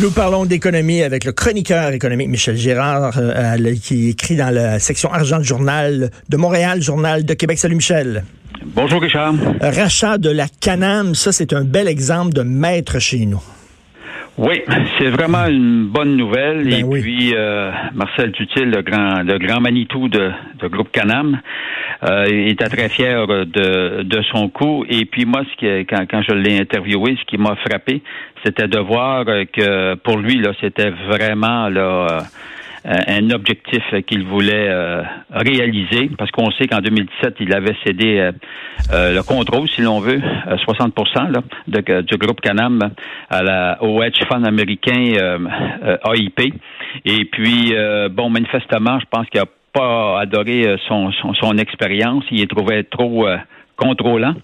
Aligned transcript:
Nous 0.00 0.12
parlons 0.12 0.46
d'économie 0.46 1.02
avec 1.02 1.24
le 1.24 1.32
chroniqueur 1.32 1.90
économique 1.90 2.28
Michel 2.28 2.54
Girard, 2.56 3.18
euh, 3.18 3.74
qui 3.82 4.10
écrit 4.10 4.36
dans 4.36 4.54
la 4.54 4.78
section 4.78 5.12
argent 5.12 5.38
du 5.38 5.44
journal 5.44 6.10
de 6.28 6.36
Montréal, 6.36 6.80
journal 6.80 7.24
de 7.24 7.34
Québec. 7.34 7.58
Salut 7.58 7.74
Michel. 7.74 8.22
Bonjour 8.64 9.02
Richard. 9.02 9.34
Rachat 9.60 10.18
de 10.18 10.30
la 10.30 10.46
Canam, 10.60 11.16
ça 11.16 11.32
c'est 11.32 11.52
un 11.52 11.64
bel 11.64 11.88
exemple 11.88 12.32
de 12.32 12.42
maître 12.42 13.00
chez 13.00 13.26
nous. 13.26 13.42
Oui, 14.36 14.62
c'est 14.98 15.08
vraiment 15.08 15.46
une 15.46 15.88
bonne 15.88 16.16
nouvelle. 16.16 16.62
Ben 16.62 16.94
Et 16.94 17.00
puis 17.00 17.34
euh, 17.34 17.72
Marcel 17.92 18.30
Dutil, 18.30 18.66
le 18.66 18.82
grand, 18.82 19.24
le 19.24 19.36
grand 19.38 19.60
Manitou 19.60 20.08
de, 20.08 20.30
de 20.62 20.68
groupe 20.68 20.92
Canam, 20.92 21.40
euh, 22.04 22.26
était 22.26 22.68
très 22.68 22.88
fier 22.88 23.26
de, 23.26 24.02
de 24.02 24.22
son 24.32 24.48
coup. 24.48 24.84
Et 24.88 25.04
puis 25.04 25.24
moi, 25.24 25.42
ce 25.50 25.56
qui, 25.56 25.86
quand, 25.86 26.04
quand 26.10 26.22
je 26.22 26.34
l'ai 26.34 26.58
interviewé, 26.58 27.16
ce 27.20 27.24
qui 27.24 27.38
m'a 27.38 27.56
frappé, 27.56 28.02
c'était 28.44 28.68
de 28.68 28.78
voir 28.78 29.24
que 29.24 29.94
pour 29.94 30.18
lui, 30.18 30.40
là, 30.40 30.52
c'était 30.60 30.90
vraiment 30.90 31.68
là. 31.68 32.22
Euh, 32.86 32.94
un 33.08 33.30
objectif 33.30 33.82
qu'il 34.06 34.24
voulait 34.24 34.68
euh, 34.68 35.02
réaliser, 35.30 36.10
parce 36.16 36.30
qu'on 36.30 36.50
sait 36.52 36.66
qu'en 36.66 36.78
2017, 36.78 37.36
il 37.40 37.52
avait 37.52 37.76
cédé 37.84 38.30
euh, 38.92 39.14
le 39.14 39.22
contrôle, 39.22 39.68
si 39.68 39.82
l'on 39.82 39.98
veut, 39.98 40.20
60% 40.46 41.30
là, 41.30 41.42
de, 41.66 42.00
du 42.02 42.16
groupe 42.16 42.40
Canam 42.40 42.78
à 43.28 43.42
la, 43.42 43.82
au 43.82 44.02
hedge 44.02 44.22
fund 44.30 44.46
américain 44.46 45.12
AIP. 46.14 46.54
Et 47.04 47.24
puis, 47.26 47.74
bon, 48.12 48.30
manifestement, 48.30 49.00
je 49.00 49.06
pense 49.10 49.26
qu'il 49.28 49.40
n'a 49.40 49.46
pas 49.72 50.20
adoré 50.20 50.76
son, 50.88 51.12
son, 51.12 51.34
son 51.34 51.56
expérience. 51.58 52.24
Il 52.30 52.42
est 52.42 52.50
trouvé 52.50 52.84
trop 52.84 53.26
contrôlant. 53.76 54.34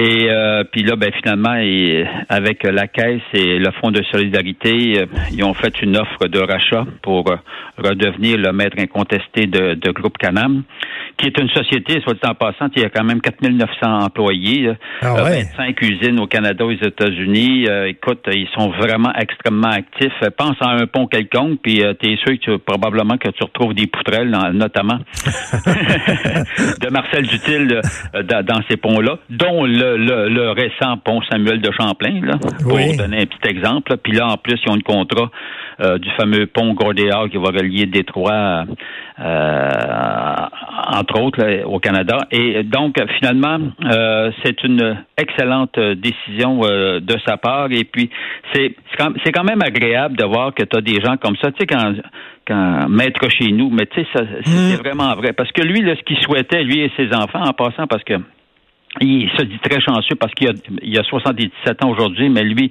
Et 0.00 0.30
euh, 0.30 0.62
puis 0.70 0.84
là, 0.84 0.94
ben, 0.94 1.10
finalement, 1.12 1.56
avec 2.28 2.62
la 2.62 2.86
Caisse 2.86 3.20
et 3.34 3.58
le 3.58 3.72
Fonds 3.80 3.90
de 3.90 4.00
solidarité, 4.12 5.00
euh, 5.00 5.06
ils 5.32 5.42
ont 5.42 5.54
fait 5.54 5.82
une 5.82 5.96
offre 5.96 6.28
de 6.28 6.38
rachat 6.38 6.86
pour 7.02 7.28
euh, 7.28 7.34
redevenir 7.78 8.38
le 8.38 8.52
maître 8.52 8.76
incontesté 8.78 9.48
de, 9.48 9.74
de 9.74 9.90
Groupe 9.90 10.16
Canam, 10.16 10.62
qui 11.16 11.26
est 11.26 11.36
une 11.40 11.48
société, 11.48 12.00
soit 12.02 12.14
dit 12.14 12.20
en 12.30 12.36
passant, 12.36 12.68
il 12.76 12.82
y 12.82 12.84
a 12.84 12.90
quand 12.90 13.02
même 13.02 13.20
4900 13.20 14.04
employés, 14.04 14.70
ah 15.02 15.14
25 15.14 15.82
usines 15.82 16.20
au 16.20 16.28
Canada, 16.28 16.64
aux 16.64 16.70
États-Unis. 16.70 17.66
écoute, 17.88 18.24
ils 18.32 18.48
sont 18.56 18.70
vraiment 18.70 19.12
extrêmement 19.18 19.70
actifs. 19.70 20.12
Pense 20.36 20.54
à 20.60 20.68
un 20.68 20.86
pont 20.86 21.08
quelconque, 21.08 21.58
puis 21.60 21.82
tu 21.98 22.12
es 22.12 22.16
sûr 22.18 22.38
que 22.38 22.52
tu, 22.52 22.58
probablement 22.60 23.18
que 23.18 23.30
tu 23.30 23.42
retrouves 23.42 23.74
des 23.74 23.88
poutrelles, 23.88 24.30
notamment 24.52 24.98
de 25.66 26.88
Marcel 26.88 27.26
Dutil 27.26 27.80
dans, 28.14 28.44
dans 28.44 28.60
ces 28.70 28.76
ponts-là, 28.76 29.18
dont 29.28 29.64
le 29.64 29.87
le, 29.96 30.50
récent 30.50 30.96
pont 30.98 31.20
Samuel 31.30 31.60
de 31.60 31.70
Champlain, 31.72 32.20
là, 32.22 32.36
pour 32.62 32.78
donner 32.96 33.22
un 33.22 33.26
petit 33.26 33.48
exemple. 33.48 33.96
Puis 34.02 34.12
là, 34.12 34.26
en 34.28 34.36
plus, 34.36 34.58
ils 34.64 34.70
ont 34.70 34.74
un 34.74 34.80
contrat 34.80 35.30
euh, 35.80 35.98
du 35.98 36.10
fameux 36.10 36.46
pont 36.46 36.74
Gordéal 36.74 37.30
qui 37.30 37.36
va 37.36 37.50
relier 37.50 37.86
Détroit, 37.86 38.64
euh, 39.20 40.34
entre 40.92 41.20
autres, 41.20 41.64
au 41.64 41.78
Canada. 41.78 42.18
Et 42.30 42.62
donc, 42.64 42.96
finalement, 43.18 43.58
euh, 43.84 44.30
c'est 44.42 44.62
une 44.64 44.96
excellente 45.16 45.78
décision 45.78 46.60
de 46.60 47.16
sa 47.26 47.36
part. 47.36 47.68
Et 47.70 47.84
puis, 47.84 48.10
c'est 48.52 48.74
c'est 49.24 49.32
quand 49.32 49.44
même 49.44 49.62
agréable 49.62 50.16
de 50.16 50.24
voir 50.24 50.54
que 50.54 50.64
tu 50.64 50.76
as 50.76 50.80
des 50.80 51.00
gens 51.00 51.16
comme 51.16 51.36
ça. 51.36 51.52
Tu 51.52 51.58
sais, 51.60 51.66
quand 51.66 51.92
quand 52.46 52.88
maître 52.88 53.28
chez 53.28 53.52
nous, 53.52 53.70
mais 53.70 53.86
tu 53.86 54.00
sais, 54.00 54.06
c'est 54.14 54.50
mmh. 54.50 54.82
vraiment 54.82 55.14
vrai. 55.14 55.32
Parce 55.32 55.52
que 55.52 55.62
lui, 55.62 55.82
là, 55.82 55.94
ce 55.96 56.02
qu'il 56.02 56.18
souhaitait, 56.18 56.62
lui 56.62 56.80
et 56.80 56.90
ses 56.96 57.14
enfants, 57.14 57.42
en 57.42 57.52
passant, 57.52 57.86
parce 57.86 58.02
que 58.04 58.14
il 59.00 59.30
se 59.36 59.44
dit 59.44 59.58
très 59.58 59.80
chanceux 59.80 60.16
parce 60.16 60.32
qu'il 60.34 60.48
a, 60.48 60.52
il 60.82 60.98
a 60.98 61.02
77 61.02 61.84
ans 61.84 61.90
aujourd'hui, 61.90 62.28
mais 62.28 62.42
lui, 62.42 62.70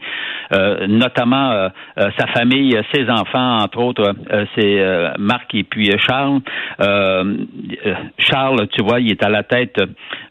euh, 0.53 0.88
notamment 0.88 1.52
euh, 1.52 1.70
euh, 1.97 2.09
sa 2.17 2.28
famille, 2.28 2.80
ses 2.94 3.09
enfants, 3.09 3.59
entre 3.59 3.80
autres, 3.80 4.14
c'est 4.55 4.83
Marc 5.17 5.53
et 5.55 5.64
puis 5.64 5.92
Charles. 5.98 6.42
Charles, 8.17 8.67
tu 8.70 8.83
vois, 8.83 9.00
il 9.00 9.11
est 9.11 9.23
à 9.23 9.30
la 9.30 9.44
tête 9.44 9.78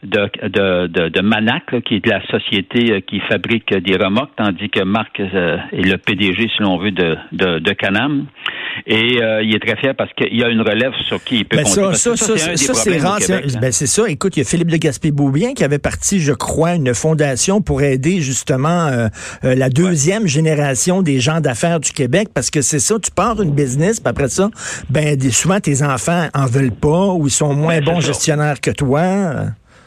de, 0.03 0.29
de, 0.43 0.87
de, 0.87 1.09
de 1.09 1.21
Manac, 1.21 1.83
qui 1.83 1.95
est 1.95 2.05
la 2.07 2.25
société 2.27 3.01
qui 3.01 3.19
fabrique 3.21 3.73
des 3.73 3.97
remorques, 3.97 4.35
tandis 4.35 4.69
que 4.69 4.83
Marc 4.83 5.19
est 5.19 5.85
le 5.85 5.97
PDG, 5.97 6.49
si 6.55 6.61
l'on 6.61 6.77
veut, 6.77 6.91
de, 6.91 7.17
de, 7.31 7.59
de 7.59 7.73
Canam. 7.73 8.25
Et 8.85 9.19
il 9.43 9.55
est 9.55 9.65
très 9.65 9.75
fier 9.77 9.93
parce 9.95 10.11
qu'il 10.13 10.37
y 10.37 10.43
a 10.43 10.49
une 10.49 10.61
relève 10.61 10.93
sur 11.07 11.23
qui 11.23 11.37
il 11.37 11.45
peut 11.45 11.57
ben 11.57 11.63
compter. 11.63 11.95
Ça, 11.95 12.15
ça, 12.15 12.37
ça, 12.37 12.55
ça 12.55 12.73
c'est 12.73 12.97
rare. 12.97 13.19
Ben 13.61 13.71
c'est 13.71 13.87
ça. 13.87 14.09
Écoute, 14.09 14.37
il 14.37 14.39
y 14.39 14.43
a 14.43 14.45
Philippe 14.45 14.71
de 14.71 14.77
Gaspé-Boubien 14.77 15.53
qui 15.53 15.63
avait 15.63 15.79
parti, 15.79 16.19
je 16.19 16.33
crois, 16.33 16.75
une 16.75 16.93
fondation 16.93 17.61
pour 17.61 17.81
aider 17.81 18.21
justement 18.21 18.87
euh, 18.87 19.07
euh, 19.43 19.55
la 19.55 19.69
deuxième 19.69 20.27
génération 20.27 21.01
des 21.01 21.19
gens 21.19 21.41
d'affaires 21.41 21.79
du 21.79 21.91
Québec, 21.91 22.29
parce 22.33 22.49
que 22.49 22.61
c'est 22.61 22.79
ça, 22.79 22.95
tu 23.01 23.11
pars 23.11 23.41
une 23.41 23.51
business, 23.51 23.99
puis 23.99 24.09
après 24.09 24.29
ça, 24.29 24.49
ben 24.89 25.19
souvent 25.31 25.59
tes 25.59 25.83
enfants 25.83 26.27
en 26.33 26.45
veulent 26.45 26.71
pas 26.71 27.13
ou 27.13 27.27
ils 27.27 27.31
sont 27.31 27.53
moins 27.53 27.81
bons 27.81 28.01
gestionnaires 28.01 28.61
que 28.61 28.71
toi. 28.71 28.97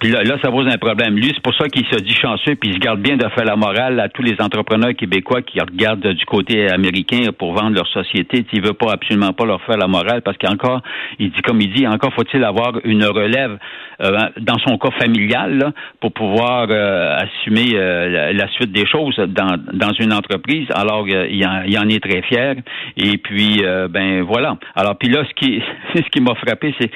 Puis 0.00 0.10
là, 0.10 0.22
là, 0.22 0.36
ça 0.42 0.50
pose 0.50 0.66
un 0.66 0.78
problème. 0.78 1.16
Lui, 1.16 1.30
c'est 1.34 1.42
pour 1.42 1.54
ça 1.54 1.68
qu'il 1.68 1.84
se 1.86 1.96
dit 1.96 2.14
chanceux, 2.14 2.54
puis 2.54 2.70
il 2.70 2.74
se 2.74 2.78
garde 2.78 3.00
bien 3.00 3.16
de 3.16 3.28
faire 3.28 3.44
la 3.44 3.56
morale 3.56 4.00
à 4.00 4.08
tous 4.08 4.22
les 4.22 4.34
entrepreneurs 4.40 4.94
québécois 4.94 5.42
qui 5.42 5.60
regardent 5.60 6.14
du 6.14 6.24
côté 6.24 6.70
américain 6.70 7.30
pour 7.38 7.52
vendre 7.52 7.76
leur 7.76 7.86
société. 7.88 8.44
Il 8.52 8.62
veut 8.62 8.72
pas 8.72 8.92
absolument 8.92 9.34
pas 9.34 9.44
leur 9.44 9.60
faire 9.62 9.76
la 9.76 9.88
morale 9.88 10.22
parce 10.22 10.38
qu'encore, 10.38 10.80
il 11.18 11.30
dit 11.30 11.42
comme 11.42 11.60
il 11.60 11.72
dit, 11.74 11.86
encore 11.86 12.14
faut-il 12.14 12.42
avoir 12.44 12.80
une 12.84 13.04
relève 13.04 13.58
euh, 14.00 14.16
dans 14.40 14.58
son 14.66 14.78
cas 14.78 14.90
familial 14.98 15.74
pour 16.00 16.12
pouvoir 16.12 16.68
euh, 16.70 17.18
assumer 17.18 17.72
euh, 17.74 18.32
la, 18.32 18.48
suite 18.48 18.72
des 18.72 18.86
choses 18.86 19.16
dans, 19.16 19.56
dans 19.74 19.92
une 19.98 20.14
entreprise. 20.14 20.66
Alors, 20.74 21.06
il 21.06 21.46
en, 21.46 21.62
il, 21.66 21.78
en, 21.78 21.88
est 21.88 22.02
très 22.02 22.22
fier. 22.22 22.54
Et 22.96 23.18
puis, 23.18 23.62
ben 23.90 24.22
voilà. 24.22 24.56
Alors, 24.74 24.96
puis 24.96 25.10
là, 25.10 25.24
ce 25.28 25.34
qui, 25.34 25.62
ce 25.94 26.08
qui 26.10 26.20
m'a 26.22 26.34
frappé, 26.34 26.74
c'est 26.80 26.90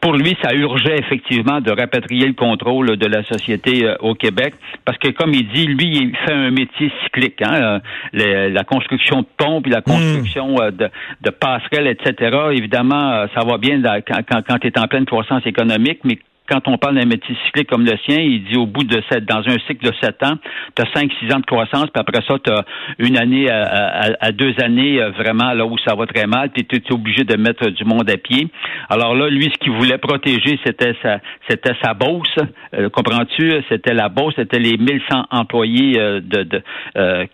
pour 0.00 0.14
lui, 0.14 0.36
ça 0.42 0.52
urgeait 0.54 0.98
effectivement 0.98 1.60
de 1.60 1.70
rapatrier 1.70 2.15
le 2.24 2.32
contrôle 2.32 2.96
de 2.96 3.06
la 3.06 3.22
société 3.24 3.84
euh, 3.84 3.96
au 4.00 4.14
Québec, 4.14 4.54
parce 4.84 4.98
que 4.98 5.08
comme 5.08 5.34
il 5.34 5.48
dit, 5.48 5.66
lui, 5.66 5.88
il 5.88 6.16
fait 6.16 6.32
un 6.32 6.50
métier 6.50 6.90
cyclique, 7.02 7.42
hein, 7.42 7.80
euh, 8.14 8.48
la 8.48 8.64
construction 8.64 9.20
de 9.20 9.26
ponts, 9.36 9.60
puis 9.60 9.70
la 9.70 9.80
hmm. 9.80 9.82
construction 9.82 10.60
euh, 10.60 10.70
de, 10.70 10.88
de, 11.20 11.30
passerelles, 11.30 11.88
etc. 11.88 12.36
Évidemment, 12.52 13.26
ça 13.34 13.44
va 13.44 13.58
bien 13.58 13.82
quand, 13.82 14.20
quand, 14.28 14.42
quand 14.46 14.58
tu 14.58 14.68
es 14.68 14.78
en 14.78 14.86
pleine 14.86 15.04
croissance 15.04 15.44
économique, 15.46 16.00
mais 16.04 16.18
quand 16.48 16.68
on 16.68 16.78
parle 16.78 16.96
d'un 16.96 17.06
métier 17.06 17.36
cyclique 17.46 17.68
comme 17.68 17.84
le 17.84 17.96
sien, 18.04 18.18
il 18.18 18.44
dit 18.44 18.56
au 18.56 18.66
bout 18.66 18.84
de 18.84 19.02
sept, 19.10 19.24
dans 19.24 19.38
un 19.46 19.58
cycle 19.66 19.86
de 19.86 19.92
sept 20.00 20.22
ans, 20.22 20.36
tu 20.74 20.82
as 20.82 20.86
cinq, 20.94 21.10
six 21.20 21.32
ans 21.32 21.40
de 21.40 21.46
croissance, 21.46 21.86
puis 21.92 22.00
après 22.00 22.22
ça, 22.26 22.38
tu 22.42 22.50
as 22.50 22.64
une 22.98 23.18
année 23.18 23.50
à, 23.50 24.32
deux 24.32 24.54
années 24.62 25.00
euh, 25.00 25.10
vraiment 25.10 25.52
là 25.52 25.64
où 25.66 25.76
ça 25.78 25.94
va 25.94 26.06
très 26.06 26.26
mal, 26.26 26.50
puis 26.50 26.64
tu 26.64 26.76
es 26.76 26.92
obligé 26.92 27.24
de 27.24 27.36
mettre 27.36 27.68
du 27.70 27.84
monde 27.84 28.08
à 28.10 28.16
pied. 28.16 28.48
Alors 28.88 29.14
là, 29.14 29.28
lui, 29.28 29.44
ce 29.44 29.58
qu'il 29.58 29.72
voulait 29.72 29.98
protéger, 29.98 30.58
c'était 30.64 30.94
sa 31.02 31.20
c'était 31.48 31.74
sa 31.82 31.94
bourse. 31.94 32.36
Euh, 32.74 32.88
comprends-tu? 32.90 33.52
C'était 33.68 33.94
la 33.94 34.08
bourse, 34.08 34.34
c'était 34.36 34.58
les 34.58 34.76
1100 34.76 35.26
employés 35.30 35.98
euh, 35.98 36.20
de, 36.20 36.42
de 36.42 36.62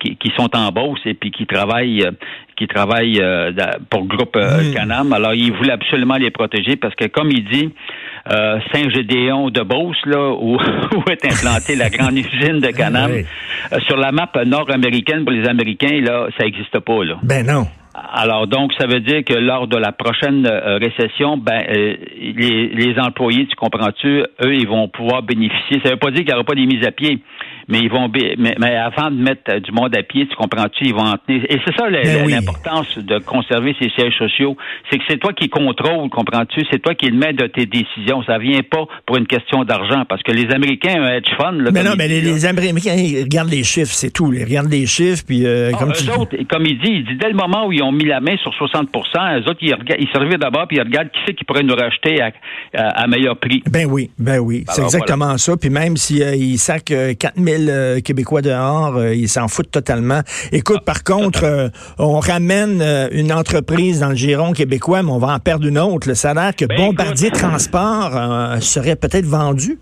qui, 0.01 0.17
qui, 0.17 0.33
sont 0.37 0.55
en 0.57 0.71
bourse 0.71 1.01
et 1.05 1.15
puis 1.15 1.31
qui 1.31 1.47
travaillent 1.47 2.07
qui 2.57 2.67
travaillent 2.67 3.23
pour 3.91 4.03
le 4.03 4.07
groupe 4.07 4.39
Canam. 4.75 5.13
Alors, 5.13 5.35
il 5.35 5.53
voulait 5.53 5.73
absolument 5.73 6.17
les 6.17 6.31
protéger 6.31 6.77
parce 6.77 6.95
que, 6.95 7.07
comme 7.07 7.31
il 7.31 7.45
dit, 7.45 7.71
euh, 8.31 8.59
Saint-Gédéon 8.73 9.51
de 9.51 9.63
Beauce, 9.63 9.97
là, 10.07 10.31
où, 10.33 10.55
où, 10.97 11.11
est 11.11 11.25
implantée 11.25 11.77
la 11.77 11.91
grande 11.91 12.17
usine 12.17 12.61
de 12.61 12.69
Canam. 12.69 13.11
Euh, 13.11 13.79
sur 13.87 13.97
la 13.97 14.13
map 14.13 14.31
nord-américaine, 14.47 15.25
pour 15.25 15.33
les 15.33 15.49
Américains, 15.49 16.01
là, 16.01 16.29
ça 16.39 16.45
n'existe 16.45 16.79
pas. 16.81 17.05
Là. 17.05 17.19
Ben 17.23 17.47
non. 17.47 17.67
Alors 17.95 18.47
donc, 18.47 18.73
ça 18.79 18.87
veut 18.87 19.01
dire 19.01 19.23
que 19.25 19.35
lors 19.35 19.67
de 19.67 19.77
la 19.77 19.93
prochaine 19.93 20.47
euh, 20.47 20.79
récession, 20.79 21.37
ben 21.37 21.63
les, 21.69 22.69
les, 22.69 22.99
employés, 22.99 23.47
tu 23.47 23.55
comprends-tu, 23.55 24.23
eux, 24.43 24.55
ils 24.55 24.67
vont 24.67 24.89
pouvoir 24.89 25.23
bénéficier. 25.23 25.81
Ça 25.85 25.91
veut 25.91 25.97
pas 25.97 26.11
dire 26.11 26.21
qu'il 26.21 26.29
n'y 26.29 26.35
aura 26.35 26.45
pas 26.45 26.55
des 26.55 26.65
mises 26.65 26.87
à 26.87 26.91
pied, 26.91 27.19
mais 27.69 27.81
ils 27.81 27.91
vont 27.91 28.11
mais, 28.13 28.55
mais, 28.59 28.77
avant 28.77 29.11
de 29.11 29.17
mettre 29.17 29.43
euh, 29.49 29.61
du 29.61 29.73
monde 29.73 29.97
à 29.97 30.03
pied, 30.03 30.27
tu 30.27 30.37
comprends-tu, 30.37 30.87
ils 30.87 30.95
vont 30.95 31.07
en 31.07 31.17
tenir. 31.17 31.45
Et 31.49 31.59
c'est 31.65 31.77
ça 31.77 31.89
ben 31.91 32.29
l'importance 32.29 32.99
de 32.99 33.19
conserver 33.19 33.75
ces 33.81 33.91
sièges 33.91 34.17
sociaux, 34.17 34.57
c'est 34.91 34.99
que 34.99 35.05
c'est 35.09 35.19
toi 35.19 35.33
qui 35.33 35.49
contrôle, 35.49 36.11
comprends-tu, 36.11 36.63
c'est 36.71 36.81
toi 36.81 36.95
qui 36.95 37.07
le 37.07 37.17
mets 37.17 37.33
de 37.33 37.47
tes 37.47 37.67
décisions. 37.67 38.23
Ça 38.25 38.39
vient 38.39 38.61
pas 38.63 38.87
pour 39.07 39.17
une 39.17 39.27
question 39.27 39.65
d'argent, 39.65 40.05
parce 40.09 40.23
que 40.23 40.33
les 40.33 40.53
Américains 40.53 41.03
un 41.03 41.17
hedge 41.17 41.31
fund. 41.37 41.61
Là, 41.61 41.71
mais 41.73 41.83
non, 41.83 41.93
mais 41.97 42.09
les, 42.09 42.47
Américains 42.47 42.95
ils 42.95 43.23
regardent 43.23 43.51
les 43.51 43.65
chiffres, 43.65 43.93
c'est 43.93 44.11
tout. 44.11 44.33
Ils 44.33 44.45
regardent 44.45 44.71
les 44.71 44.87
chiffres, 44.87 45.23
puis 45.27 45.47
euh, 45.47 45.71
ah, 45.75 45.79
comme 45.79 45.93
tu... 45.93 46.11
autres, 46.11 46.37
comme 46.51 46.67
il 46.67 46.79
dit, 46.79 47.05
dès 47.17 47.29
le 47.29 47.37
moment 47.37 47.67
où 47.67 47.73
ils 47.73 47.83
ont 47.83 47.93
mis 47.93 48.05
la 48.05 48.21
main 48.21 48.37
sur 48.39 48.53
60 48.55 48.89
les 48.93 49.49
autres 49.49 49.59
ils, 49.61 49.75
regardent, 49.75 50.01
ils 50.01 50.39
d'abord 50.39 50.67
puis 50.67 50.79
ils 50.79 50.83
regardent 50.83 51.11
qui 51.11 51.21
c'est 51.27 51.35
qui 51.35 51.45
pourrait 51.45 51.63
nous 51.63 51.75
racheter 51.75 52.21
à, 52.21 52.33
à, 52.75 53.07
meilleur 53.07 53.37
prix. 53.37 53.63
Ben 53.71 53.87
oui, 53.89 54.11
ben 54.19 54.39
oui, 54.39 54.65
ben 54.67 54.73
c'est 54.73 54.83
exactement 54.83 55.37
ça. 55.39 55.57
Puis 55.57 55.71
même 55.71 55.97
si 55.97 56.23
euh, 56.23 56.35
ils 56.35 56.59
sacent 56.59 56.83
euh, 56.91 57.15
4 57.15 57.35
000 57.37 57.52
euh, 57.59 58.01
québécois 58.01 58.43
dehors. 58.43 58.97
Euh, 58.97 59.15
ils 59.15 59.29
s'en 59.29 59.49
foutent 59.49 59.71
totalement. 59.71 60.21
Écoute, 60.53 60.79
ah. 60.81 60.85
par 60.85 61.05
contre, 61.05 61.45
euh, 61.45 61.69
on 61.99 62.21
ramène 62.21 62.83
une 63.13 63.33
entreprise 63.33 64.01
dans 64.01 64.11
le 64.11 64.17
giron 64.17 64.53
québécois, 64.53 65.03
mais 65.03 65.11
on 65.11 65.19
va 65.19 65.35
en 65.35 65.39
perdre 65.39 65.67
une 65.67 65.79
autre. 65.79 66.09
Le 66.09 66.15
salaire 66.15 66.55
que 66.57 66.65
ben, 66.65 66.77
Bombardier 66.77 67.31
Transport 67.31 68.13
serait 68.61 68.97
peut-être 68.97 69.27
vendu. 69.27 69.79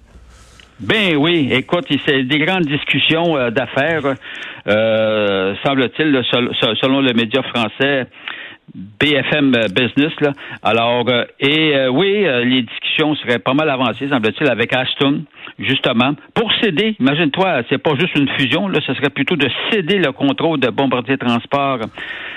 Ben 0.80 1.16
oui, 1.16 1.50
écoute, 1.52 1.86
c'est 2.06 2.22
des 2.22 2.38
grandes 2.38 2.66
discussions 2.66 3.34
d'affaires. 3.50 4.14
Semble-t-il, 4.66 6.22
selon, 6.30 6.52
selon 6.80 7.00
le 7.00 7.12
média 7.12 7.42
français, 7.42 8.06
BFM 8.74 9.52
Business. 9.74 10.12
Là. 10.20 10.32
Alors, 10.62 11.04
euh, 11.08 11.24
et 11.40 11.74
euh, 11.74 11.88
oui, 11.88 12.26
euh, 12.26 12.44
les 12.44 12.62
discussions 12.62 13.14
seraient 13.16 13.38
pas 13.38 13.54
mal 13.54 13.68
avancées, 13.68 14.08
semble-t-il, 14.08 14.48
avec 14.48 14.74
Ashton, 14.74 15.22
justement, 15.58 16.14
pour 16.34 16.52
céder. 16.62 16.96
Imagine-toi, 17.00 17.62
c'est 17.68 17.78
pas 17.78 17.92
juste 17.98 18.16
une 18.16 18.28
fusion, 18.28 18.68
là, 18.68 18.78
ce 18.86 18.94
serait 18.94 19.10
plutôt 19.10 19.36
de 19.36 19.48
céder 19.70 19.98
le 19.98 20.12
contrôle 20.12 20.60
de 20.60 20.68
Bombardier 20.68 21.18
Transport 21.18 21.78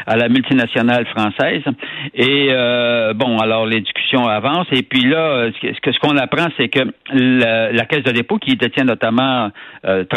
à 0.07 0.18
la 0.18 0.30
multinationale 0.30 1.06
française. 1.07 1.63
Et 2.13 2.47
bon, 3.15 3.38
alors 3.38 3.65
les 3.65 3.80
discussions 3.80 4.27
avancent. 4.27 4.68
Et 4.71 4.83
puis 4.83 5.01
là, 5.03 5.50
ce 5.62 5.80
que 5.80 5.91
ce 5.91 6.00
qu'on 6.00 6.18
apprend, 6.18 6.47
c'est 6.57 6.68
que 6.68 6.81
la, 7.13 7.85
Caisse 7.85 8.03
de 8.03 8.12
dépôt, 8.12 8.38
qui 8.38 8.56
détient 8.56 8.83
notamment 8.83 9.50
30 9.83 10.09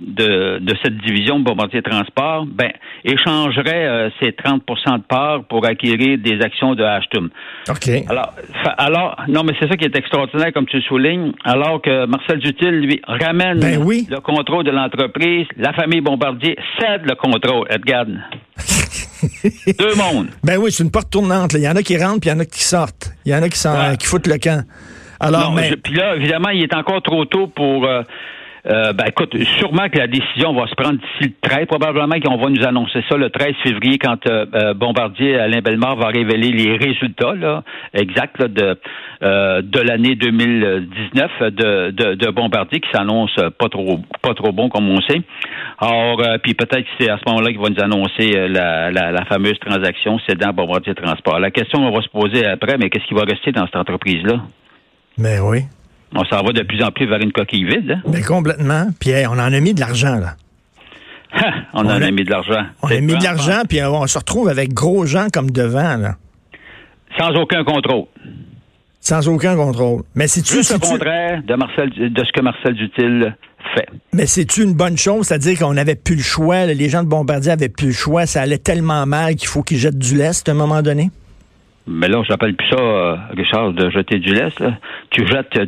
de, 0.00 0.58
de 0.58 0.74
cette 0.82 0.96
division 0.98 1.40
Bombardier 1.40 1.82
Transport, 1.82 2.46
ben, 2.46 2.70
échangerait 3.04 4.10
ces 4.20 4.32
30 4.32 4.62
part 5.00 5.44
pour 5.44 5.64
acquérir 5.66 6.18
des 6.18 6.40
actions 6.42 6.74
de 6.74 6.82
Ashton. 6.82 7.28
OK. 7.68 7.88
Alors, 8.08 8.34
alors 8.78 9.16
non, 9.28 9.42
mais 9.44 9.52
c'est 9.58 9.68
ça 9.68 9.76
qui 9.76 9.84
est 9.84 9.96
extraordinaire, 9.96 10.52
comme 10.52 10.66
tu 10.66 10.76
le 10.76 10.82
soulignes, 10.82 11.32
alors 11.44 11.80
que 11.82 12.06
Marcel 12.06 12.38
Dutil, 12.38 12.70
lui, 12.70 13.00
ramène 13.06 13.60
ben 13.60 13.80
le 13.80 14.20
contrôle 14.20 14.64
de 14.64 14.70
l'entreprise, 14.70 15.46
la 15.56 15.72
famille 15.72 16.00
Bombardier 16.00 16.56
cède 16.78 17.02
le 17.04 17.14
contrôle, 17.14 17.66
Edgar. 17.70 18.06
Deux 19.78 19.94
mondes. 19.94 20.28
Ben 20.42 20.58
oui, 20.58 20.72
c'est 20.72 20.82
une 20.84 20.90
porte 20.90 21.10
tournante. 21.10 21.54
Il 21.54 21.60
y 21.60 21.68
en 21.68 21.76
a 21.76 21.82
qui 21.82 21.96
rentrent, 21.96 22.20
puis 22.20 22.30
il 22.30 22.32
y 22.32 22.36
en 22.36 22.40
a 22.40 22.44
qui 22.44 22.62
sortent. 22.62 23.12
Il 23.24 23.32
y 23.32 23.34
en 23.34 23.42
a 23.42 23.48
qui, 23.48 23.60
qui 23.98 24.06
foutent 24.06 24.26
le 24.26 24.38
camp. 24.38 24.64
Alors, 25.20 25.52
mais... 25.52 25.76
Puis 25.76 25.94
là, 25.94 26.16
évidemment, 26.16 26.48
il 26.48 26.62
est 26.62 26.74
encore 26.74 27.02
trop 27.02 27.24
tôt 27.26 27.46
pour... 27.46 27.86
Euh, 27.86 28.02
euh, 28.66 28.92
ben, 28.92 29.06
écoute, 29.08 29.36
sûrement 29.58 29.88
que 29.88 29.98
la 29.98 30.06
décision 30.06 30.52
va 30.52 30.66
se 30.66 30.74
prendre 30.74 30.98
d'ici 30.98 31.32
le 31.32 31.48
13. 31.48 31.66
Probablement 31.66 32.20
qu'on 32.20 32.36
va 32.36 32.50
nous 32.50 32.64
annoncer 32.64 33.02
ça 33.08 33.16
le 33.16 33.30
13 33.30 33.54
février 33.62 33.98
quand 33.98 34.26
euh, 34.26 34.44
euh, 34.54 34.74
Bombardier 34.74 35.38
Alain 35.38 35.60
Bellemare 35.60 35.96
va 35.96 36.08
révéler 36.08 36.50
les 36.50 36.76
résultats 36.76 37.34
là, 37.34 37.62
exacts 37.94 38.42
de 38.42 38.78
de 39.22 39.80
l'année 39.80 40.14
2019 40.14 41.30
de, 41.40 41.90
de, 41.90 42.14
de 42.14 42.30
Bombardier 42.30 42.80
qui 42.80 42.88
s'annonce 42.90 43.34
pas 43.58 43.68
trop 43.68 44.00
pas 44.22 44.32
trop 44.32 44.50
bon 44.50 44.70
comme 44.70 44.88
on 44.88 45.00
sait. 45.02 45.20
Alors, 45.78 46.22
puis 46.42 46.54
peut-être 46.54 46.84
que 46.84 46.90
c'est 46.98 47.10
à 47.10 47.18
ce 47.18 47.28
moment-là 47.28 47.50
qu'il 47.50 47.60
va 47.60 47.68
nous 47.68 47.82
annoncer 47.82 48.48
la, 48.48 48.90
la, 48.90 49.12
la 49.12 49.24
fameuse 49.26 49.58
transaction 49.58 50.18
cédant 50.26 50.54
Bombardier 50.54 50.94
Transport. 50.94 51.38
La 51.38 51.50
question 51.50 51.86
on 51.86 51.94
va 51.94 52.00
se 52.00 52.08
poser 52.08 52.46
après, 52.46 52.78
mais 52.78 52.88
qu'est-ce 52.88 53.06
qui 53.08 53.14
va 53.14 53.24
rester 53.24 53.52
dans 53.52 53.66
cette 53.66 53.76
entreprise-là? 53.76 54.40
Mais 55.18 55.36
ben 55.36 55.44
oui. 55.44 55.60
On 56.14 56.24
s'en 56.24 56.42
va 56.42 56.52
de 56.52 56.62
plus 56.62 56.82
en 56.82 56.90
plus 56.90 57.06
vers 57.06 57.20
une 57.20 57.32
coquille 57.32 57.64
vide. 57.64 57.92
Hein? 57.92 58.02
Ben, 58.08 58.24
complètement. 58.24 58.88
Puis 58.98 59.12
on 59.28 59.32
en 59.32 59.52
a 59.52 59.60
mis 59.60 59.74
de 59.74 59.80
l'argent, 59.80 60.16
là. 60.16 60.34
on, 61.74 61.86
en 61.86 61.88
a, 61.88 62.10
mis 62.10 62.24
de 62.24 62.30
l'argent. 62.30 62.64
On 62.82 62.88
a 62.88 63.00
mis 63.00 63.16
de 63.16 63.22
l'argent, 63.22 63.62
puis 63.68 63.80
on 63.82 64.06
se 64.08 64.18
retrouve 64.18 64.48
avec 64.48 64.74
gros 64.74 65.06
gens 65.06 65.28
comme 65.32 65.50
devant, 65.50 65.96
là. 65.96 66.16
Sans 67.18 67.30
aucun 67.34 67.62
contrôle. 67.62 68.06
Sans 69.00 69.28
aucun 69.28 69.56
contrôle. 69.56 70.02
Mais 70.14 70.26
c'est-tu... 70.26 70.56
le 70.56 70.78
contraire 70.78 71.42
de, 71.44 71.54
Marcel, 71.54 71.90
de 71.90 72.24
ce 72.24 72.32
que 72.32 72.40
Marcel 72.40 72.74
Dutil 72.74 73.32
fait. 73.74 73.88
Mais 74.12 74.26
c'est-tu 74.26 74.62
une 74.62 74.74
bonne 74.74 74.98
chose? 74.98 75.26
C'est-à-dire 75.26 75.58
qu'on 75.58 75.72
n'avait 75.72 75.94
plus 75.94 76.16
le 76.16 76.22
choix, 76.22 76.66
les 76.66 76.88
gens 76.88 77.02
de 77.02 77.08
Bombardier 77.08 77.52
avaient 77.52 77.68
plus 77.68 77.88
le 77.88 77.92
choix, 77.92 78.26
ça 78.26 78.42
allait 78.42 78.58
tellement 78.58 79.06
mal 79.06 79.36
qu'il 79.36 79.48
faut 79.48 79.62
qu'ils 79.62 79.78
jettent 79.78 79.98
du 79.98 80.16
lest 80.16 80.48
à 80.48 80.52
un 80.52 80.54
moment 80.54 80.82
donné? 80.82 81.10
Mais 81.86 82.08
là, 82.08 82.22
j'appelle 82.28 82.54
plus 82.54 82.68
ça, 82.68 82.78
euh, 82.78 83.16
Richard, 83.36 83.72
de 83.72 83.90
jeter 83.90 84.18
du 84.18 84.34
lest. 84.34 84.62
Tu 85.10 85.26
jettes, 85.26 85.58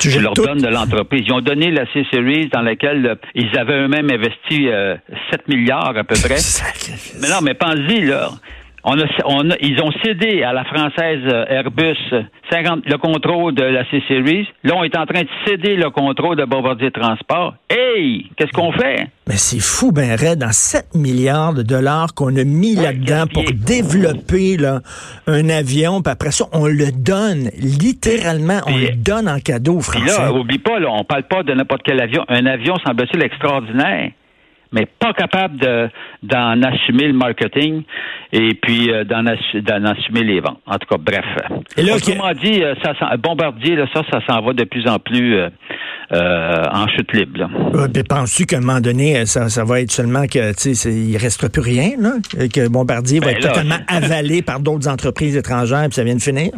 tu, 0.00 0.20
leur 0.20 0.34
donnes 0.34 0.60
de 0.60 0.68
l'entreprise. 0.68 1.22
Ils 1.26 1.32
ont 1.32 1.40
donné 1.40 1.70
la 1.70 1.86
C-Series 1.92 2.48
dans 2.48 2.60
laquelle 2.60 3.06
euh, 3.06 3.14
ils 3.34 3.56
avaient 3.56 3.78
eux-mêmes 3.84 4.10
investi 4.10 4.64
7 4.64 4.70
euh, 4.72 4.96
milliards 5.48 5.96
à 5.96 6.04
peu 6.04 6.16
près. 6.16 6.36
mais 7.20 7.28
non, 7.28 7.40
mais 7.42 7.54
pense-y, 7.54 8.02
là. 8.02 8.30
On 8.86 9.00
a, 9.00 9.56
ils 9.60 9.80
ont 9.82 9.90
cédé 10.04 10.42
à 10.42 10.52
la 10.52 10.64
française 10.64 11.22
Airbus 11.48 11.96
50, 12.50 12.82
le 12.86 12.98
contrôle 12.98 13.54
de 13.54 13.62
la 13.64 13.82
C-Series. 13.90 14.46
Là, 14.62 14.74
on 14.76 14.84
est 14.84 14.96
en 14.96 15.06
train 15.06 15.22
de 15.22 15.28
céder 15.46 15.76
le 15.76 15.88
contrôle 15.88 16.36
de 16.36 16.44
Bombardier 16.44 16.90
Transport. 16.90 17.54
Hey, 17.70 18.26
qu'est-ce 18.36 18.52
qu'on 18.52 18.72
fait? 18.72 19.06
Mais 19.26 19.36
c'est 19.36 19.60
fou, 19.60 19.90
ben 19.90 20.12
Red, 20.12 20.40
dans 20.40 20.52
7 20.52 20.94
milliards 20.94 21.54
de 21.54 21.62
dollars 21.62 22.12
qu'on 22.14 22.36
a 22.36 22.44
mis 22.44 22.74
là-dedans 22.74 23.24
pour 23.32 23.44
développer 23.44 24.58
là, 24.58 24.80
un 25.26 25.48
avion, 25.48 26.02
puis 26.02 26.12
après 26.12 26.30
ça, 26.30 26.44
on 26.52 26.66
le 26.66 26.92
donne, 26.92 27.48
littéralement, 27.56 28.60
on 28.66 28.76
le 28.76 28.94
donne 28.94 29.28
en 29.28 29.38
cadeau 29.38 29.76
aux 29.76 29.80
Français. 29.80 30.06
là, 30.06 30.30
oublie 30.30 30.58
pas, 30.58 30.78
là, 30.78 30.88
on 30.90 31.04
parle 31.04 31.22
pas 31.22 31.42
de 31.42 31.54
n'importe 31.54 31.82
quel 31.84 32.02
avion. 32.02 32.24
Un 32.28 32.44
avion, 32.44 32.74
semble-t-il, 32.84 33.22
extraordinaire 33.22 34.10
mais 34.74 34.86
pas 34.86 35.12
capable 35.12 35.56
de, 35.56 35.88
d'en 36.22 36.60
assumer 36.62 37.06
le 37.06 37.12
marketing 37.12 37.84
et 38.32 38.54
puis 38.54 38.90
euh, 38.90 39.04
d'en, 39.04 39.24
assumer 39.24 40.24
les 40.24 40.40
ventes. 40.40 40.60
En 40.66 40.76
tout 40.78 40.88
cas, 40.90 40.98
bref. 40.98 41.24
Et 41.76 41.82
là, 41.82 41.94
Autrement 41.94 42.32
dit, 42.32 42.62
euh, 42.62 42.74
ça, 42.82 42.92
Bombardier, 43.16 43.76
là, 43.76 43.86
ça, 43.94 44.02
ça 44.10 44.18
s'en 44.26 44.42
va 44.42 44.52
de 44.52 44.64
plus 44.64 44.86
en 44.88 44.98
plus 44.98 45.36
euh, 45.36 45.48
en 46.72 46.88
chute 46.88 47.12
libre. 47.12 47.38
Là. 47.38 47.88
penses-tu 48.08 48.46
qu'à 48.46 48.58
un 48.58 48.60
moment 48.60 48.80
donné, 48.80 49.24
ça, 49.26 49.48
ça 49.48 49.64
va 49.64 49.80
être 49.80 49.92
seulement 49.92 50.26
que 50.26 50.52
il 50.88 51.16
restera 51.16 51.48
plus 51.48 51.62
rien, 51.62 51.90
là, 51.98 52.14
que 52.52 52.68
Bombardier 52.68 53.20
va 53.20 53.26
ben 53.26 53.36
être 53.36 53.48
totalement 53.48 53.78
avalé 53.86 54.42
par 54.42 54.58
d'autres 54.58 54.88
entreprises 54.88 55.36
étrangères 55.36 55.84
puis 55.84 55.94
ça 55.94 56.04
vient 56.04 56.16
de 56.16 56.22
finir? 56.22 56.50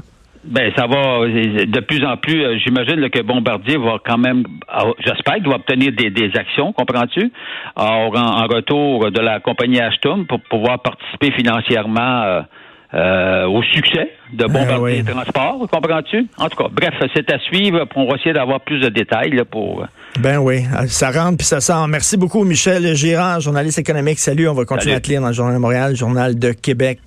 Ben, 0.47 0.73
ça 0.77 0.87
va 0.87 1.27
de 1.27 1.81
plus 1.81 2.05
en 2.05 2.17
plus. 2.17 2.45
Euh, 2.45 2.59
j'imagine 2.59 3.09
que 3.11 3.21
Bombardier 3.23 3.79
va 3.79 3.99
quand 4.05 4.19
même, 4.19 4.45
ah, 4.69 4.85
j'espère 5.01 5.35
qu'il 5.35 5.49
va 5.49 5.57
obtenir 5.57 5.91
des, 5.93 6.31
actions, 6.37 6.73
comprends-tu, 6.73 7.33
en, 7.75 8.11
en, 8.15 8.47
retour 8.47 9.11
de 9.11 9.21
la 9.21 9.41
compagnie 9.41 9.81
Ashton 9.81 10.25
pour 10.25 10.41
pouvoir 10.41 10.79
participer 10.81 11.33
financièrement 11.33 12.45
euh, 12.95 13.17
euh, 13.27 13.47
au 13.47 13.63
succès 13.63 14.11
de 14.33 14.47
ben 14.47 14.67
Bombardier 14.67 15.05
Transport, 15.05 15.67
comprends-tu? 15.71 16.27
En 16.39 16.49
tout 16.49 16.57
cas, 16.57 16.69
bref, 16.71 16.95
c'est 17.15 17.33
à 17.33 17.39
suivre. 17.39 17.87
On 17.95 18.07
va 18.07 18.17
essayer 18.17 18.33
d'avoir 18.33 18.61
plus 18.61 18.81
de 18.81 18.89
détails 18.89 19.31
là, 19.31 19.45
pour. 19.45 19.83
Euh, 19.83 19.87
ben 20.21 20.39
oui, 20.39 20.65
ça 20.89 21.11
rentre 21.11 21.39
puis 21.39 21.47
ça 21.47 21.61
sort. 21.61 21.89
Merci 21.89 22.17
beaucoup, 22.17 22.45
Michel 22.45 22.95
Girard, 22.95 23.41
journaliste 23.41 23.79
économique. 23.79 24.19
Salut, 24.19 24.49
on 24.49 24.55
va 24.55 24.65
continuer 24.65 24.95
à 24.95 25.01
te 25.01 25.09
lire 25.09 25.21
dans 25.21 25.29
le 25.29 25.33
Journal 25.33 25.55
de 25.55 25.61
Montréal, 25.61 25.97
Journal 25.97 26.39
de 26.39 26.53
Québec. 26.53 27.01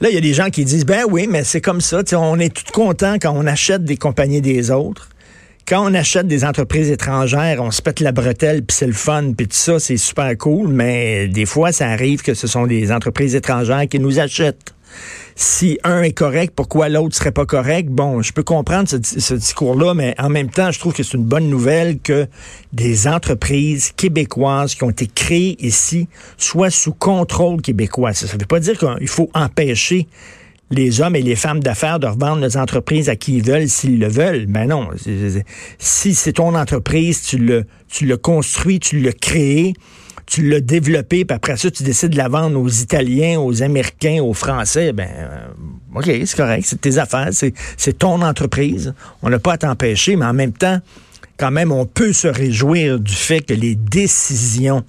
Là, 0.00 0.08
il 0.08 0.14
y 0.14 0.18
a 0.18 0.20
des 0.20 0.34
gens 0.34 0.50
qui 0.50 0.64
disent, 0.64 0.86
ben 0.86 1.02
oui, 1.10 1.26
mais 1.28 1.44
c'est 1.44 1.60
comme 1.60 1.80
ça. 1.80 2.00
On 2.14 2.38
est 2.38 2.54
tout 2.54 2.72
content 2.72 3.16
quand 3.20 3.32
on 3.34 3.46
achète 3.46 3.84
des 3.84 3.96
compagnies 3.96 4.40
des 4.40 4.70
autres 4.70 5.08
quand 5.68 5.86
on 5.86 5.92
achète 5.92 6.26
des 6.26 6.46
entreprises 6.46 6.90
étrangères, 6.90 7.62
on 7.62 7.70
se 7.70 7.82
pète 7.82 8.00
la 8.00 8.10
bretelle, 8.10 8.62
puis 8.62 8.74
c'est 8.74 8.86
le 8.86 8.94
fun, 8.94 9.34
puis 9.36 9.46
tout 9.46 9.54
ça, 9.54 9.78
c'est 9.78 9.98
super 9.98 10.34
cool, 10.38 10.68
mais 10.68 11.28
des 11.28 11.44
fois, 11.44 11.72
ça 11.72 11.88
arrive 11.88 12.22
que 12.22 12.32
ce 12.32 12.46
sont 12.46 12.66
des 12.66 12.90
entreprises 12.90 13.34
étrangères 13.34 13.86
qui 13.86 13.98
nous 13.98 14.18
achètent 14.18 14.72
si 15.34 15.78
un 15.84 16.02
est 16.02 16.12
correct, 16.12 16.52
pourquoi 16.56 16.88
l'autre 16.88 17.14
serait 17.14 17.32
pas 17.32 17.46
correct? 17.46 17.88
Bon, 17.88 18.22
je 18.22 18.32
peux 18.32 18.42
comprendre 18.42 18.88
ce, 18.88 19.34
discours-là, 19.34 19.94
mais 19.94 20.14
en 20.18 20.28
même 20.28 20.50
temps, 20.50 20.72
je 20.72 20.80
trouve 20.80 20.92
que 20.92 21.02
c'est 21.02 21.16
une 21.16 21.24
bonne 21.24 21.48
nouvelle 21.48 22.00
que 22.00 22.26
des 22.72 23.06
entreprises 23.06 23.92
québécoises 23.96 24.74
qui 24.74 24.82
ont 24.82 24.90
été 24.90 25.06
créées 25.06 25.56
ici 25.64 26.08
soient 26.36 26.70
sous 26.70 26.92
contrôle 26.92 27.62
québécois. 27.62 28.14
Ça 28.14 28.26
ne 28.26 28.40
veut 28.40 28.46
pas 28.46 28.60
dire 28.60 28.78
qu'il 28.78 29.08
faut 29.08 29.30
empêcher 29.32 30.08
les 30.70 31.00
hommes 31.00 31.16
et 31.16 31.22
les 31.22 31.36
femmes 31.36 31.60
d'affaires 31.60 31.98
de 31.98 32.06
revendre 32.06 32.40
leurs 32.40 32.56
entreprises 32.56 33.08
à 33.08 33.16
qui 33.16 33.36
ils 33.36 33.42
veulent 33.42 33.68
s'ils 33.68 33.98
le 33.98 34.08
veulent. 34.08 34.46
Ben 34.46 34.66
non. 34.66 34.88
Si 35.78 36.14
c'est 36.14 36.32
ton 36.34 36.54
entreprise, 36.54 37.22
tu 37.22 37.38
le, 37.38 37.64
tu 37.88 38.06
le 38.06 38.16
construis, 38.16 38.80
tu 38.80 39.00
l'as 39.00 39.12
créé, 39.12 39.74
tu 40.28 40.48
l'as 40.48 40.60
développé, 40.60 41.24
puis 41.24 41.34
après 41.34 41.56
ça, 41.56 41.70
tu 41.70 41.82
décides 41.82 42.10
de 42.10 42.18
la 42.18 42.28
vendre 42.28 42.60
aux 42.60 42.68
Italiens, 42.68 43.40
aux 43.40 43.62
Américains, 43.62 44.22
aux 44.22 44.34
Français, 44.34 44.92
ben, 44.92 45.08
euh, 45.16 45.46
OK, 45.94 46.04
c'est 46.04 46.36
correct, 46.36 46.64
c'est 46.66 46.80
tes 46.80 46.98
affaires, 46.98 47.30
c'est 47.32 47.98
ton 47.98 48.20
entreprise. 48.20 48.92
On 49.22 49.30
n'a 49.30 49.38
pas 49.38 49.54
à 49.54 49.58
t'empêcher, 49.58 50.16
mais 50.16 50.26
en 50.26 50.34
même 50.34 50.52
temps, 50.52 50.80
quand 51.38 51.50
même, 51.50 51.72
on 51.72 51.86
peut 51.86 52.12
se 52.12 52.28
réjouir 52.28 53.00
du 53.00 53.14
fait 53.14 53.40
que 53.40 53.54
les 53.54 53.74
décisions, 53.74 54.84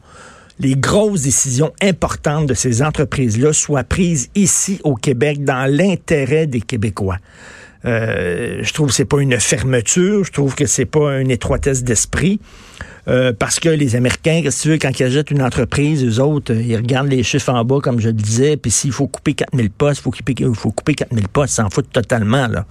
les 0.60 0.76
grosses 0.76 1.22
décisions 1.22 1.72
importantes 1.82 2.48
de 2.48 2.54
ces 2.54 2.82
entreprises-là 2.82 3.54
soient 3.54 3.86
prises 3.86 4.30
ici 4.36 4.82
au 4.84 4.96
Québec 4.96 5.46
dans 5.46 5.72
l'intérêt 5.72 6.48
des 6.48 6.62
Québécois. 6.62 7.18
Euh, 7.86 8.60
je 8.62 8.74
trouve 8.74 8.90
que 8.90 8.94
c'est 8.94 9.06
pas 9.06 9.22
une 9.22 9.40
fermeture, 9.40 10.26
je 10.26 10.32
trouve 10.34 10.54
que 10.54 10.66
c'est 10.66 10.86
pas 10.86 11.22
une 11.22 11.32
étroitesse 11.32 11.84
d'esprit. 11.84 12.42
Euh, 13.08 13.34
parce 13.38 13.60
que 13.60 13.70
les 13.70 13.96
Américains, 13.96 14.42
qu'est-ce 14.44 14.58
que 14.58 14.62
tu 14.64 14.70
veux, 14.70 14.78
quand 14.78 15.00
ils 15.00 15.04
achètent 15.04 15.32
une 15.32 15.42
entreprise, 15.42 16.04
eux 16.04 16.22
autres, 16.22 16.54
euh, 16.54 16.62
ils 16.62 16.76
regardent 16.76 17.10
les 17.10 17.24
chiffres 17.24 17.52
en 17.52 17.64
bas, 17.64 17.80
comme 17.82 18.00
je 18.00 18.08
le 18.08 18.14
disais, 18.14 18.58
puis 18.58 18.72
s'il 18.72 18.92
faut 18.92 19.08
couper 19.08 19.34
4000 19.34 19.70
postes, 19.72 20.02
il 20.02 20.04
faut 20.04 20.12
couper, 20.12 20.36
faut 20.54 20.72
couper 20.72 20.94
4000 20.96 21.28
postes, 21.30 21.56
s'en 21.56 21.70
foutent 21.70 21.92
totalement, 21.92 22.48
là. 22.48 22.66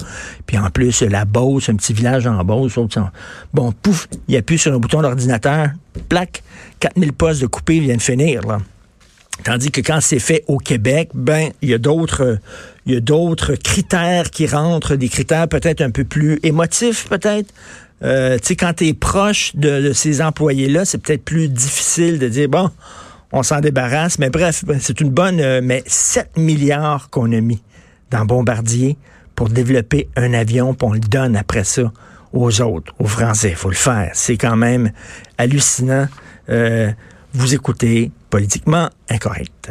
Puis 0.46 0.58
en 0.58 0.70
plus, 0.70 1.02
la 1.02 1.24
Beauce, 1.24 1.68
un 1.68 1.76
petit 1.76 1.92
village 1.92 2.26
en 2.26 2.44
Beauce, 2.44 2.78
bon, 3.52 3.72
pouf, 3.72 4.08
il 4.28 4.36
appuie 4.36 4.58
sur 4.58 4.72
un 4.72 4.78
bouton 4.78 5.02
d'ordinateur, 5.02 5.70
plaque, 6.08 6.42
4000 6.80 7.12
postes 7.12 7.40
de 7.40 7.46
couper 7.46 7.80
viennent 7.80 8.00
finir. 8.00 8.42
Tandis 9.44 9.70
que 9.70 9.80
quand 9.80 10.00
c'est 10.00 10.18
fait 10.18 10.44
au 10.48 10.58
Québec, 10.58 11.10
ben, 11.14 11.50
y 11.62 11.72
a 11.72 11.78
d'autres, 11.78 12.38
il 12.86 12.94
y 12.94 12.96
a 12.96 13.00
d'autres 13.00 13.54
critères 13.54 14.30
qui 14.30 14.46
rentrent, 14.46 14.96
des 14.96 15.08
critères 15.08 15.48
peut-être 15.48 15.80
un 15.80 15.90
peu 15.90 16.04
plus 16.04 16.40
émotifs, 16.42 17.08
peut-être, 17.08 17.52
Euh, 18.02 18.38
tu 18.38 18.48
sais, 18.48 18.56
quand 18.56 18.74
tu 18.74 18.86
es 18.86 18.94
proche 18.94 19.54
de, 19.56 19.92
ces 19.92 20.22
employés-là, 20.22 20.84
c'est 20.84 20.98
peut-être 20.98 21.24
plus 21.24 21.48
difficile 21.48 22.18
de 22.18 22.28
dire, 22.28 22.48
bon, 22.48 22.70
on 23.32 23.42
s'en 23.42 23.60
débarrasse. 23.60 24.18
Mais 24.18 24.30
bref, 24.30 24.64
c'est 24.80 25.00
une 25.00 25.10
bonne... 25.10 25.40
Euh, 25.40 25.60
mais 25.62 25.82
7 25.86 26.36
milliards 26.36 27.10
qu'on 27.10 27.32
a 27.32 27.40
mis 27.40 27.62
dans 28.10 28.24
Bombardier 28.24 28.96
pour 29.34 29.48
développer 29.48 30.08
un 30.16 30.34
avion, 30.34 30.74
puis 30.74 30.88
on 30.88 30.92
le 30.92 31.00
donne 31.00 31.36
après 31.36 31.64
ça 31.64 31.92
aux 32.32 32.60
autres, 32.60 32.94
aux 32.98 33.06
Français. 33.06 33.54
Faut 33.54 33.70
le 33.70 33.74
faire. 33.74 34.10
C'est 34.14 34.36
quand 34.36 34.56
même 34.56 34.90
hallucinant. 35.38 36.08
Euh, 36.48 36.90
vous 37.34 37.54
écoutez 37.54 38.10
Politiquement 38.30 38.90
Incorrect. 39.08 39.70